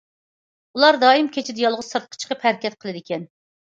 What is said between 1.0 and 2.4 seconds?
دائىم كېچىدە يالغۇز سىرتقا